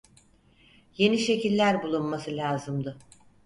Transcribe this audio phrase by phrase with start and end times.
[0.97, 2.97] Yeni şekiller bulunması lazımdı.